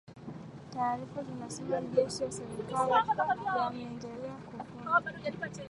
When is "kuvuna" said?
4.33-5.67